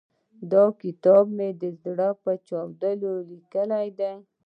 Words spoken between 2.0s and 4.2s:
په چاود ليکلی دی.